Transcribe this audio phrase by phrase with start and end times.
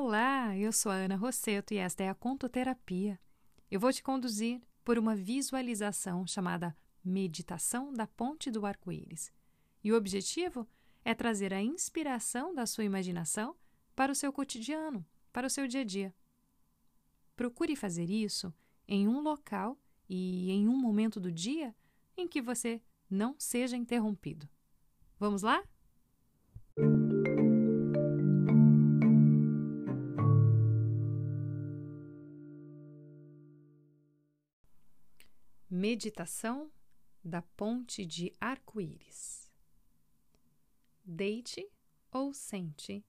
[0.00, 3.18] Olá, eu sou a Ana Rosseto e esta é a Contoterapia.
[3.68, 9.32] Eu vou te conduzir por uma visualização chamada Meditação da Ponte do Arco-Íris.
[9.82, 10.68] E o objetivo
[11.04, 13.56] é trazer a inspiração da sua imaginação
[13.96, 16.14] para o seu cotidiano, para o seu dia a dia.
[17.34, 18.54] Procure fazer isso
[18.86, 19.76] em um local
[20.08, 21.74] e em um momento do dia
[22.16, 22.80] em que você
[23.10, 24.48] não seja interrompido.
[25.18, 25.60] Vamos lá?
[35.80, 36.72] Meditação
[37.22, 39.48] da Ponte de Arco-Íris.
[41.04, 41.70] Deite
[42.10, 43.06] ou sente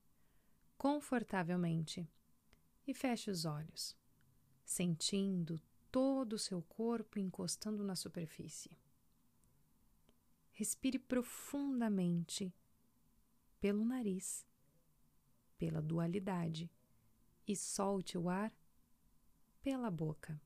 [0.78, 2.08] confortavelmente
[2.86, 3.96] e feche os olhos,
[4.64, 5.60] sentindo
[5.90, 8.78] todo o seu corpo encostando na superfície.
[10.52, 12.54] Respire profundamente
[13.58, 14.46] pelo nariz,
[15.58, 16.70] pela dualidade,
[17.48, 18.56] e solte o ar
[19.60, 20.40] pela boca,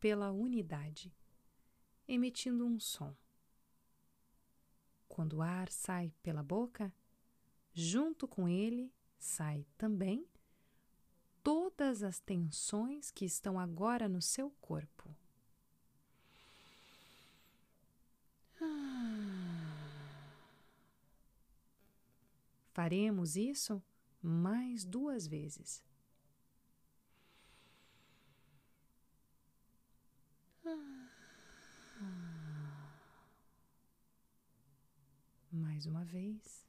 [0.00, 1.14] pela unidade
[2.08, 3.14] emitindo um som.
[5.06, 6.92] Quando o ar sai pela boca,
[7.72, 10.26] junto com ele sai também
[11.42, 15.14] todas as tensões que estão agora no seu corpo.
[22.72, 23.82] Faremos isso
[24.22, 25.82] mais duas vezes.
[35.52, 36.66] Mais uma vez.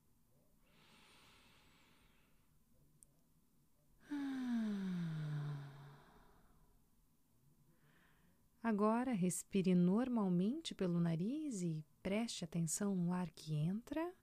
[8.61, 14.13] Agora respire normalmente pelo nariz e preste atenção no ar que entra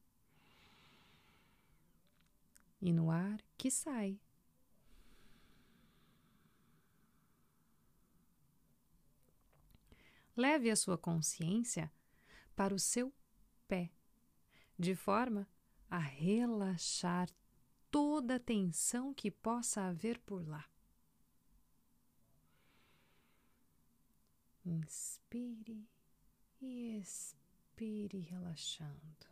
[2.81, 4.21] e no ar que sai.
[10.37, 11.91] Leve a sua consciência
[12.55, 13.13] para o seu
[13.67, 13.91] pé
[14.79, 15.49] de forma
[15.91, 17.31] a relaxar
[17.91, 20.69] toda a tensão que possa haver por lá.
[24.65, 25.89] Inspire
[26.61, 29.27] e expire relaxando.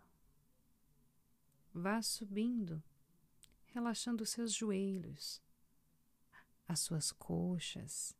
[1.72, 2.82] Vá subindo,
[3.66, 5.42] relaxando seus joelhos,
[6.68, 8.16] as suas coxas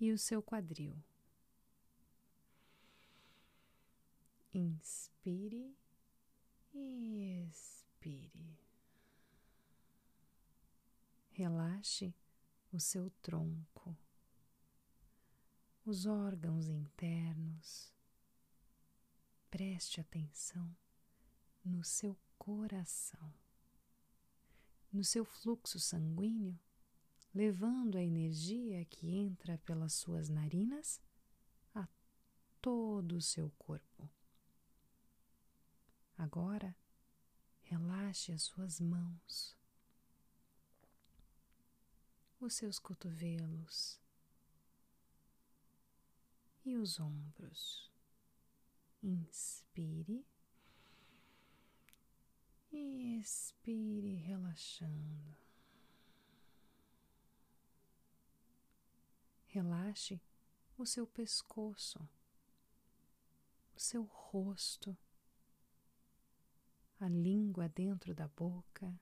[0.00, 0.96] e o seu quadril.
[4.54, 5.76] Inspire
[6.76, 8.58] e expire.
[11.30, 12.14] Relaxe
[12.72, 13.96] o seu tronco,
[15.84, 17.92] os órgãos internos.
[19.50, 20.74] Preste atenção
[21.64, 23.32] no seu coração,
[24.92, 26.58] no seu fluxo sanguíneo,
[27.34, 31.00] levando a energia que entra pelas suas narinas
[31.74, 31.86] a
[32.60, 34.08] todo o seu corpo.
[36.18, 36.74] Agora,
[37.62, 39.54] relaxe as suas mãos,
[42.40, 44.00] os seus cotovelos
[46.64, 47.90] e os ombros.
[49.02, 50.26] Inspire
[52.72, 55.36] e expire, relaxando.
[59.46, 60.20] Relaxe
[60.78, 62.08] o seu pescoço,
[63.74, 64.96] o seu rosto
[67.00, 68.98] a língua dentro da boca.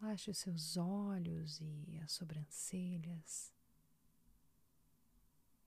[0.00, 3.52] Relaxe os seus olhos e as sobrancelhas.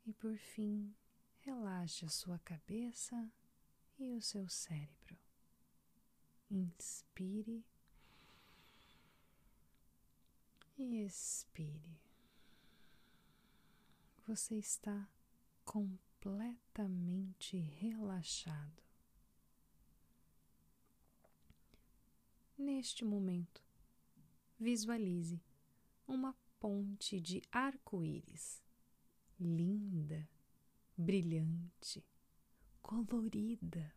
[0.06, 0.94] E por fim,
[1.40, 3.32] relaxe a sua cabeça
[4.00, 5.18] e o seu cérebro.
[6.50, 7.64] Inspire
[10.78, 12.00] e expire.
[14.28, 15.08] Você está
[15.64, 18.91] completamente relaxado.
[22.61, 23.66] Neste momento,
[24.59, 25.41] visualize
[26.08, 28.61] uma ponte de arco-íris,
[29.40, 30.29] linda,
[30.96, 32.05] brilhante,
[32.79, 33.91] colorida,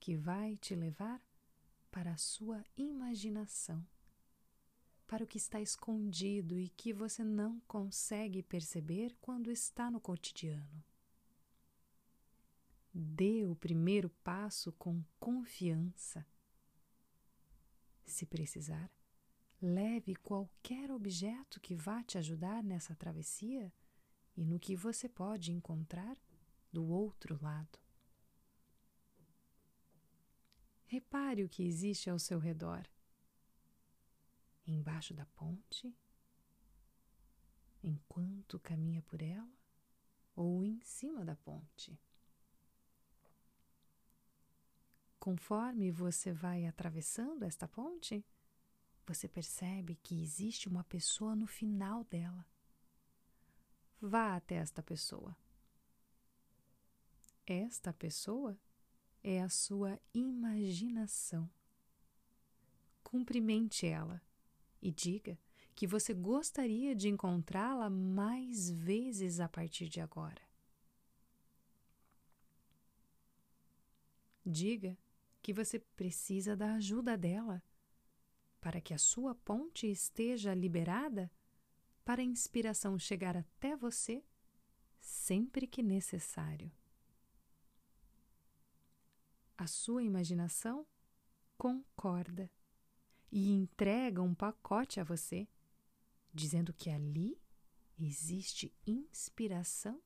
[0.00, 1.24] que vai te levar
[1.88, 3.86] para a sua imaginação,
[5.06, 10.84] para o que está escondido e que você não consegue perceber quando está no cotidiano.
[12.92, 16.26] Dê o primeiro passo com confiança
[18.10, 18.90] se precisar,
[19.60, 23.72] leve qualquer objeto que vá te ajudar nessa travessia
[24.36, 26.16] e no que você pode encontrar
[26.72, 27.78] do outro lado.
[30.86, 32.86] Repare o que existe ao seu redor.
[34.66, 35.94] embaixo da ponte,
[37.82, 39.52] enquanto caminha por ela,
[40.34, 41.98] ou em cima da ponte.
[45.24, 48.22] Conforme você vai atravessando esta ponte,
[49.06, 52.46] você percebe que existe uma pessoa no final dela.
[53.98, 55.34] Vá até esta pessoa.
[57.46, 58.54] Esta pessoa
[59.22, 61.48] é a sua imaginação.
[63.02, 64.20] Cumprimente ela
[64.82, 65.38] e diga
[65.74, 70.42] que você gostaria de encontrá-la mais vezes a partir de agora.
[74.44, 74.94] Diga
[75.44, 77.62] que você precisa da ajuda dela
[78.62, 81.30] para que a sua ponte esteja liberada
[82.02, 84.24] para a inspiração chegar até você
[84.98, 86.72] sempre que necessário.
[89.58, 90.86] A sua imaginação
[91.58, 92.50] concorda
[93.30, 95.46] e entrega um pacote a você,
[96.32, 97.38] dizendo que ali
[97.98, 100.02] existe inspiração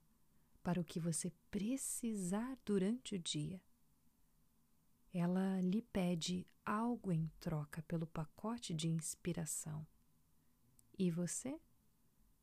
[0.64, 3.62] para o que você precisar durante o dia.
[5.12, 9.86] Ela lhe pede algo em troca pelo pacote de inspiração
[10.98, 11.58] e você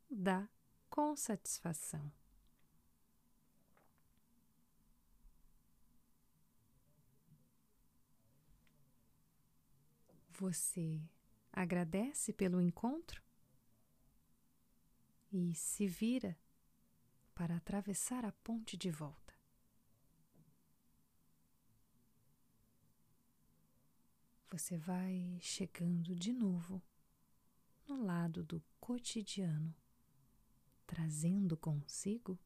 [0.10, 0.50] dá
[0.90, 2.12] com satisfação.
[10.30, 11.02] Você
[11.52, 13.24] agradece pelo encontro
[15.32, 16.38] e se vira
[17.34, 19.25] para atravessar a ponte de volta.
[24.58, 26.82] Você vai chegando de novo
[27.86, 29.76] no lado do cotidiano,
[30.88, 32.40] trazendo consigo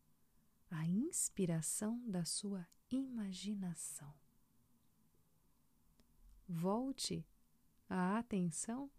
[0.71, 4.11] a inspiração da sua imaginação.
[6.47, 7.23] Volte
[7.87, 8.89] a atenção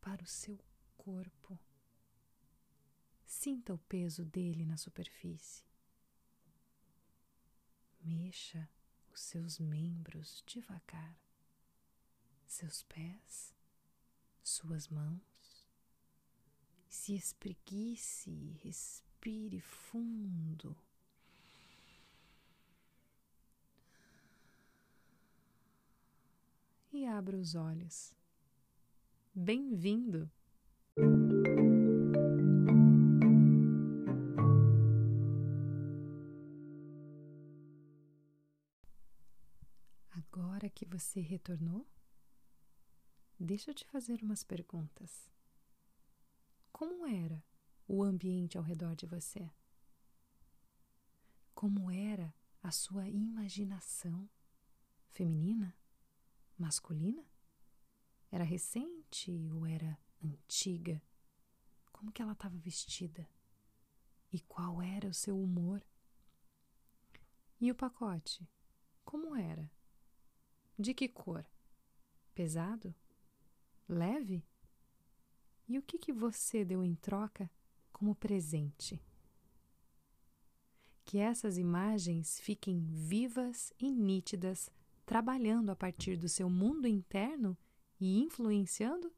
[0.00, 0.56] para o seu
[0.96, 1.58] corpo.
[3.26, 5.64] Sinta o peso dele na superfície.
[8.00, 8.70] Mexa
[9.12, 11.18] os seus membros devagar,
[12.48, 13.54] seus pés,
[14.42, 15.66] suas mãos.
[16.88, 20.76] Se espreguice e respire fundo.
[26.98, 28.12] e abra os olhos.
[29.32, 30.28] Bem-vindo!
[40.10, 41.86] Agora que você retornou,
[43.38, 45.30] deixa eu te fazer umas perguntas.
[46.72, 47.44] Como era
[47.86, 49.50] o ambiente ao redor de você?
[51.54, 54.28] Como era a sua imaginação
[55.10, 55.74] feminina?
[56.58, 57.24] masculina?
[58.30, 61.00] Era recente ou era antiga?
[61.92, 63.28] Como que ela estava vestida?
[64.32, 65.82] E qual era o seu humor?
[67.60, 68.46] E o pacote?
[69.04, 69.70] Como era?
[70.78, 71.46] De que cor?
[72.34, 72.94] Pesado?
[73.88, 74.44] Leve?
[75.66, 77.50] E o que, que você deu em troca
[77.92, 79.00] como presente?
[81.04, 84.70] Que essas imagens fiquem vivas e nítidas
[85.06, 87.56] trabalhando a partir do seu mundo interno
[87.98, 89.12] e influenciando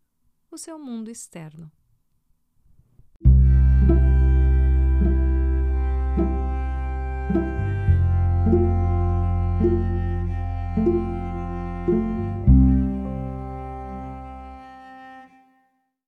[0.50, 1.70] o seu mundo externo.